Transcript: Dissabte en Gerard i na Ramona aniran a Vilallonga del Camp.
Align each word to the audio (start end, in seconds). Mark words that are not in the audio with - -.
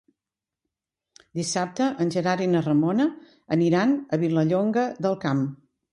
Dissabte 1.39 1.89
en 2.05 2.13
Gerard 2.15 2.43
i 2.45 2.49
na 2.53 2.63
Ramona 2.69 3.07
aniran 3.57 3.95
a 4.19 4.23
Vilallonga 4.25 4.87
del 5.07 5.21
Camp. 5.27 5.45